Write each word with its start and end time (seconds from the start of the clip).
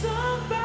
somebody 0.00 0.59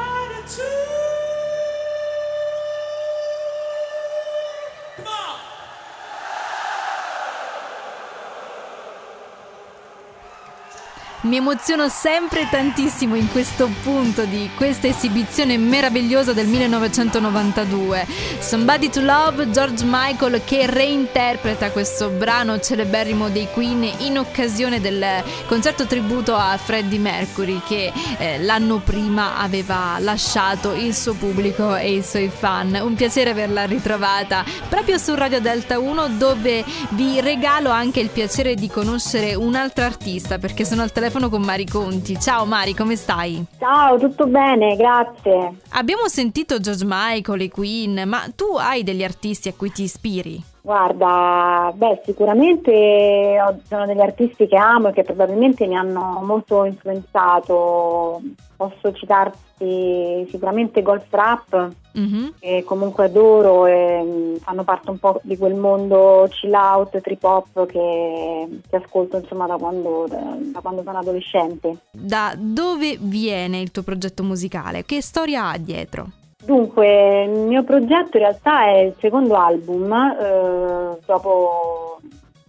Mi 11.26 11.38
emoziono 11.38 11.88
sempre 11.88 12.46
tantissimo 12.48 13.16
in 13.16 13.28
questo 13.28 13.68
punto 13.82 14.24
di 14.26 14.48
questa 14.54 14.86
esibizione 14.86 15.58
meravigliosa 15.58 16.32
del 16.32 16.46
1992. 16.46 18.06
Somebody 18.38 18.88
to 18.90 19.00
Love, 19.00 19.50
George 19.50 19.82
Michael 19.84 20.42
che 20.44 20.66
reinterpreta 20.66 21.72
questo 21.72 22.10
brano 22.10 22.60
celeberrimo 22.60 23.28
dei 23.28 23.48
Queen 23.52 23.82
in 23.98 24.18
occasione 24.18 24.80
del 24.80 25.04
concerto 25.46 25.84
tributo 25.86 26.36
a 26.36 26.56
Freddie 26.58 27.00
Mercury 27.00 27.60
che 27.66 27.92
eh, 28.18 28.40
l'anno 28.44 28.78
prima 28.78 29.36
aveva 29.38 29.96
lasciato 29.98 30.74
il 30.74 30.94
suo 30.94 31.14
pubblico 31.14 31.74
e 31.74 31.94
i 31.94 32.02
suoi 32.04 32.30
fan. 32.32 32.78
Un 32.80 32.94
piacere 32.94 33.30
averla 33.30 33.64
ritrovata 33.64 34.44
proprio 34.68 34.96
su 34.96 35.12
Radio 35.16 35.40
Delta 35.40 35.80
1 35.80 36.08
dove 36.10 36.64
vi 36.90 37.20
regalo 37.20 37.70
anche 37.70 37.98
il 37.98 38.10
piacere 38.10 38.54
di 38.54 38.68
conoscere 38.68 39.34
un'altra 39.34 39.86
artista 39.86 40.38
perché 40.38 40.64
sono 40.64 40.82
al 40.82 40.92
telefono 40.92 41.14
telefono 41.16 41.28
con 41.28 41.42
Mari 41.42 41.66
Conti. 41.66 42.20
Ciao 42.20 42.44
Mari, 42.44 42.74
come 42.74 42.94
stai? 42.96 43.44
Ciao, 43.58 43.98
tutto 43.98 44.26
bene, 44.26 44.76
grazie. 44.76 45.58
Abbiamo 45.70 46.08
sentito 46.08 46.60
George 46.60 46.84
Michael 46.86 47.40
e 47.40 47.50
Queen, 47.50 48.02
ma 48.06 48.26
tu 48.34 48.56
hai 48.56 48.82
degli 48.82 49.02
artisti 49.02 49.48
a 49.48 49.54
cui 49.54 49.72
ti 49.72 49.84
ispiri? 49.84 50.42
Guarda, 50.66 51.72
beh, 51.76 52.00
sicuramente 52.04 53.38
sono 53.68 53.86
degli 53.86 54.00
artisti 54.00 54.48
che 54.48 54.56
amo 54.56 54.88
e 54.88 54.92
che 54.92 55.04
probabilmente 55.04 55.64
mi 55.64 55.76
hanno 55.76 56.20
molto 56.24 56.64
influenzato. 56.64 58.20
Posso 58.56 58.92
citarti 58.92 60.26
sicuramente 60.28 60.82
Golf 60.82 61.06
Rap, 61.10 61.70
mm-hmm. 61.96 62.26
che 62.40 62.64
comunque 62.66 63.04
adoro 63.04 63.66
e 63.66 64.02
mm, 64.02 64.34
fanno 64.38 64.64
parte 64.64 64.90
un 64.90 64.98
po' 64.98 65.20
di 65.22 65.36
quel 65.36 65.54
mondo 65.54 66.26
chill 66.30 66.54
out, 66.54 67.00
trip 67.00 67.22
hop 67.22 67.64
che, 67.66 68.60
che 68.68 68.76
ascolto 68.76 69.18
insomma 69.18 69.46
da 69.46 69.54
quando, 69.58 70.06
da, 70.08 70.36
da 70.36 70.58
quando 70.58 70.82
sono 70.82 70.98
adolescente. 70.98 71.76
Da 71.92 72.34
dove 72.36 72.98
viene 73.00 73.60
il 73.60 73.70
tuo 73.70 73.84
progetto 73.84 74.24
musicale? 74.24 74.84
Che 74.84 75.00
storia 75.00 75.50
ha 75.50 75.58
dietro? 75.58 76.08
Dunque, 76.46 77.24
il 77.24 77.40
mio 77.40 77.64
progetto 77.64 78.18
in 78.18 78.22
realtà 78.22 78.66
è 78.66 78.76
il 78.78 78.94
secondo 79.00 79.34
album, 79.34 79.92
eh, 79.92 80.96
dopo, 81.04 81.98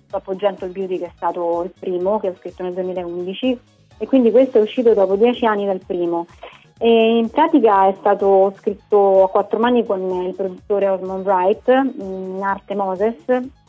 dopo 0.08 0.36
Gentle 0.36 0.68
Beauty 0.68 1.00
che 1.00 1.06
è 1.06 1.12
stato 1.16 1.64
il 1.64 1.72
primo, 1.78 2.20
che 2.20 2.30
ho 2.30 2.36
scritto 2.38 2.62
nel 2.62 2.74
2011, 2.74 3.60
e 3.98 4.06
quindi 4.06 4.30
questo 4.30 4.60
è 4.60 4.62
uscito 4.62 4.94
dopo 4.94 5.16
dieci 5.16 5.48
anni 5.48 5.66
dal 5.66 5.82
primo. 5.84 6.28
E 6.78 7.18
in 7.18 7.32
pratica 7.32 7.88
è 7.88 7.96
stato 7.98 8.54
scritto 8.58 9.24
a 9.24 9.30
quattro 9.30 9.58
mani 9.58 9.84
con 9.84 10.00
il 10.28 10.36
produttore 10.36 10.90
Osmond 10.90 11.26
Wright, 11.26 11.68
in 11.68 12.40
arte 12.44 12.76
Moses, 12.76 13.16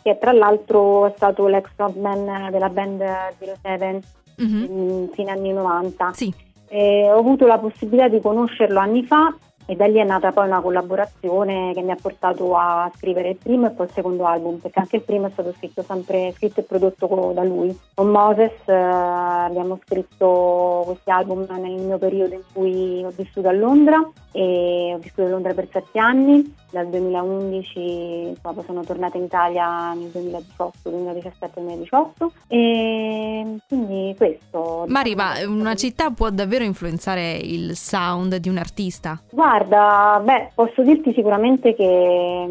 che 0.02 0.18
tra 0.20 0.32
l'altro 0.32 1.06
è 1.06 1.12
stato 1.16 1.46
l'ex 1.46 1.70
frontman 1.74 2.50
della 2.50 2.68
band 2.68 3.02
Zero 3.38 3.56
Seven 3.62 4.00
mm-hmm. 4.42 5.06
fine 5.06 5.30
anni 5.30 5.52
90. 5.52 6.12
Sì. 6.12 6.30
E 6.68 7.10
ho 7.10 7.18
avuto 7.18 7.46
la 7.46 7.56
possibilità 7.56 8.08
di 8.08 8.20
conoscerlo 8.20 8.78
anni 8.78 9.02
fa 9.04 9.34
e 9.70 9.76
da 9.76 9.86
lì 9.86 9.98
è 9.98 10.04
nata 10.04 10.32
poi 10.32 10.46
una 10.46 10.62
collaborazione 10.62 11.74
che 11.74 11.82
mi 11.82 11.90
ha 11.90 11.96
portato 12.00 12.56
a 12.56 12.90
scrivere 12.96 13.28
il 13.28 13.36
primo 13.36 13.66
e 13.66 13.70
poi 13.70 13.84
il 13.84 13.92
secondo 13.92 14.24
album, 14.24 14.56
perché 14.56 14.78
anche 14.80 14.96
il 14.96 15.02
primo 15.02 15.26
è 15.26 15.30
stato 15.30 15.52
scritto 15.58 15.82
sempre 15.82 16.32
scritto 16.34 16.60
e 16.60 16.62
prodotto 16.62 17.32
da 17.34 17.44
lui. 17.44 17.78
Con 17.92 18.08
Moses 18.08 18.52
eh, 18.64 18.72
abbiamo 18.72 19.78
scritto 19.84 20.84
questi 20.86 21.10
album 21.10 21.44
nel 21.50 21.82
mio 21.82 21.98
periodo 21.98 22.32
in 22.34 22.42
cui 22.50 23.04
ho 23.04 23.12
vissuto 23.14 23.48
a 23.48 23.52
Londra 23.52 24.00
e 24.32 24.92
ho 24.94 24.98
vissuto 24.98 25.24
a 25.24 25.28
Londra 25.28 25.52
per 25.52 25.68
sette 25.70 25.98
anni, 25.98 26.54
dal 26.70 26.88
2011 26.88 28.36
poi 28.40 28.54
sono 28.64 28.84
tornata 28.84 29.16
in 29.16 29.24
Italia 29.24 29.92
nel 29.92 30.08
2018, 30.08 30.90
2017 30.90 31.60
2018 31.60 32.32
e 32.48 33.56
quindi 33.66 34.14
questo. 34.16 34.84
Mari, 34.88 35.14
ma 35.14 35.34
una 35.46 35.74
città 35.74 36.10
può 36.10 36.30
davvero 36.30 36.64
influenzare 36.64 37.32
il 37.36 37.76
sound 37.76 38.36
di 38.36 38.48
un 38.48 38.58
artista? 38.58 39.20
Guarda, 39.30 39.57
beh, 39.66 40.50
posso 40.54 40.82
dirti 40.82 41.12
sicuramente 41.14 41.74
che 41.74 42.46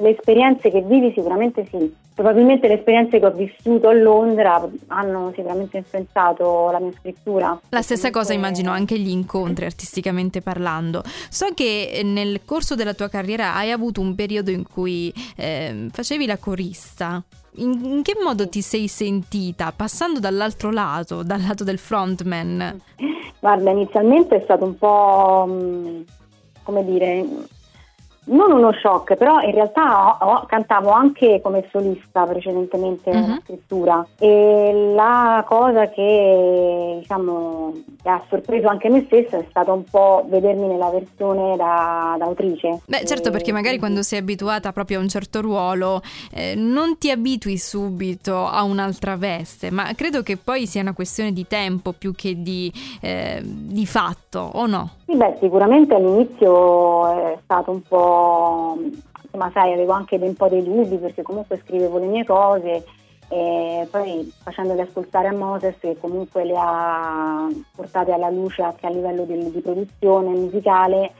le 0.00 0.08
esperienze 0.10 0.70
che 0.70 0.82
vivi 0.82 1.12
sicuramente 1.14 1.66
sì. 1.70 1.98
Probabilmente 2.12 2.68
le 2.68 2.74
esperienze 2.74 3.18
che 3.18 3.24
ho 3.24 3.30
vissuto 3.30 3.88
a 3.88 3.94
Londra 3.94 4.68
hanno 4.88 5.32
sicuramente 5.34 5.78
influenzato 5.78 6.70
la 6.70 6.78
mia 6.78 6.92
scrittura. 6.98 7.58
La 7.70 7.80
stessa 7.80 8.10
cosa 8.10 8.34
immagino 8.34 8.70
anche 8.70 8.98
gli 8.98 9.08
incontri 9.08 9.64
artisticamente 9.64 10.42
parlando. 10.42 11.02
So 11.30 11.46
che 11.54 12.02
nel 12.04 12.42
corso 12.44 12.74
della 12.74 12.92
tua 12.92 13.08
carriera 13.08 13.54
hai 13.54 13.70
avuto 13.70 14.02
un 14.02 14.14
periodo 14.14 14.50
in 14.50 14.64
cui 14.70 15.10
eh, 15.36 15.86
facevi 15.90 16.26
la 16.26 16.36
corista. 16.36 17.22
In, 17.54 17.80
in, 17.84 18.02
che 18.02 18.14
modo 18.22 18.48
ti 18.48 18.60
sei 18.60 18.86
sentita 18.86 19.72
passando 19.74 20.20
dall'altro 20.20 20.70
lato, 20.70 21.22
dal 21.22 21.40
lato 21.40 21.64
del 21.64 21.78
frontman? 21.78 22.80
Guarda, 23.40 23.70
inizialmente 23.70 24.36
è 24.36 24.40
stato 24.42 24.64
un 24.64 24.76
po' 24.76 25.46
mm, 25.48 26.00
come 26.62 26.84
dire 26.84 27.26
non 28.30 28.52
uno 28.52 28.72
shock, 28.72 29.14
però 29.16 29.40
in 29.40 29.52
realtà 29.52 30.18
ho, 30.20 30.32
ho, 30.32 30.46
cantavo 30.46 30.90
anche 30.90 31.40
come 31.42 31.66
solista 31.70 32.24
precedentemente 32.24 33.10
uh-huh. 33.10 33.20
nella 33.20 33.40
scrittura 33.42 34.06
e 34.18 34.92
la 34.94 35.44
cosa 35.46 35.88
che 35.88 36.98
diciamo 37.00 37.72
ha 38.04 38.22
sorpreso 38.28 38.68
anche 38.68 38.88
me 38.88 39.04
stessa 39.04 39.38
è 39.38 39.46
stato 39.48 39.72
un 39.72 39.84
po' 39.84 40.24
vedermi 40.28 40.66
nella 40.66 40.90
versione 40.90 41.56
da, 41.56 42.16
da 42.18 42.24
autrice. 42.24 42.80
Beh 42.86 43.04
certo 43.04 43.30
perché 43.30 43.52
magari 43.52 43.78
quando 43.78 44.02
sei 44.02 44.20
abituata 44.20 44.72
proprio 44.72 44.98
a 44.98 45.02
un 45.02 45.08
certo 45.08 45.40
ruolo 45.40 46.00
eh, 46.32 46.54
non 46.56 46.98
ti 46.98 47.10
abitui 47.10 47.58
subito 47.58 48.46
a 48.46 48.62
un'altra 48.62 49.16
veste, 49.16 49.70
ma 49.70 49.92
credo 49.94 50.22
che 50.22 50.36
poi 50.36 50.66
sia 50.66 50.80
una 50.80 50.94
questione 50.94 51.32
di 51.32 51.46
tempo 51.46 51.92
più 51.92 52.14
che 52.14 52.40
di, 52.40 52.72
eh, 53.00 53.40
di 53.42 53.86
fatto, 53.86 54.50
o 54.54 54.66
no? 54.66 54.90
Sì, 55.06 55.16
beh, 55.16 55.38
sicuramente 55.40 55.94
all'inizio 55.94 57.08
è 57.08 57.38
stato 57.42 57.72
un 57.72 57.82
po', 57.82 58.19
insomma, 59.22 59.50
sai, 59.52 59.72
avevo 59.72 59.92
anche 59.92 60.16
un 60.16 60.34
po' 60.34 60.48
dei 60.48 60.62
dubbi 60.62 60.96
perché 60.96 61.22
comunque 61.22 61.60
scrivevo 61.64 61.98
le 61.98 62.06
mie 62.06 62.24
cose 62.24 62.84
e 63.32 63.86
poi 63.88 64.32
facendole 64.42 64.82
ascoltare 64.82 65.28
a 65.28 65.32
Moses 65.32 65.76
che 65.78 65.96
comunque 66.00 66.44
le 66.44 66.54
ha 66.56 67.48
portate 67.76 68.10
alla 68.10 68.28
luce 68.28 68.62
anche 68.62 68.86
a 68.86 68.90
livello 68.90 69.24
di, 69.24 69.52
di 69.52 69.60
produzione 69.60 70.30
musicale 70.30 71.12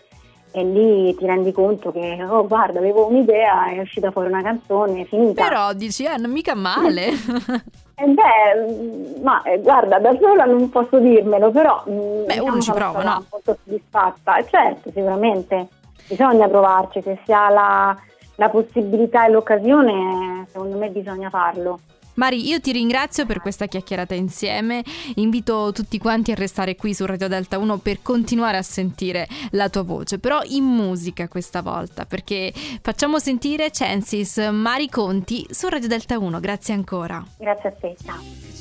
e 0.53 0.65
lì 0.65 1.15
ti 1.15 1.25
rendi 1.25 1.53
conto 1.53 1.93
che, 1.93 2.25
oh 2.29 2.45
guarda, 2.49 2.81
avevo 2.81 3.07
un'idea, 3.07 3.71
è 3.71 3.79
uscita 3.79 4.11
fuori 4.11 4.27
una 4.27 4.43
canzone, 4.43 5.05
finita. 5.05 5.45
Però 5.45 5.73
dici, 5.73 6.05
eh, 6.05 6.17
non 6.17 6.33
mica 6.33 6.55
male. 6.55 7.11
Eh 8.01 8.07
beh, 8.07 9.21
ma 9.21 9.43
eh, 9.43 9.61
guarda, 9.61 9.99
da 9.99 10.17
sola 10.19 10.47
non 10.47 10.71
posso 10.71 10.99
dirmelo, 10.99 11.51
però 11.51 11.85
mm, 11.87 12.25
beh, 12.25 12.27
diciamo 12.29 12.53
uno 12.53 12.61
ci 12.63 12.73
prova, 12.73 13.03
no? 13.03 13.25
molto 13.31 13.59
soddisfatta. 13.63 14.43
Certo, 14.49 14.91
sicuramente 14.91 15.69
bisogna 16.09 16.49
provarci, 16.49 17.03
se 17.03 17.19
si 17.25 17.33
ha 17.33 17.49
la, 17.49 17.97
la 18.37 18.49
possibilità 18.49 19.27
e 19.27 19.31
l'occasione, 19.31 20.47
secondo 20.51 20.77
me 20.77 20.89
bisogna 20.91 21.31
farlo. 21.31 21.81
Mari, 22.15 22.47
io 22.47 22.61
ti 22.61 22.73
ringrazio 22.73 23.25
per 23.25 23.41
questa 23.41 23.67
chiacchierata 23.67 24.15
insieme. 24.15 24.83
Invito 25.15 25.73
tutti 25.73 25.99
quanti 25.99 26.33
a 26.33 26.35
restare 26.35 26.77
qui 26.77 26.93
su 26.93 27.07
Radio 27.07 27.29
Delta 27.29 27.57
1 27.57 27.79
per 27.79 28.03
continuare 28.03 28.59
a 28.59 28.63
sentire 28.63 29.27
la 29.53 29.71
tua 29.71 29.83
voce, 29.83 30.19
però 30.19 30.41
in 30.45 30.65
musica 30.65 31.29
questa 31.29 31.63
volta, 31.63 32.05
perché 32.05 32.53
facciamo 32.83 33.19
sentire 33.19 33.71
Censis 33.71 34.37
Mari 34.37 34.91
Conti 34.91 35.47
su 35.49 35.69
Radio 35.69 35.89
Delta 35.89 36.19
1. 36.19 36.41
Grazie 36.41 36.75
ancora. 36.75 37.25
Grazie 37.39 37.69
a 37.69 37.73
te, 37.73 37.97
ciao. 38.05 38.60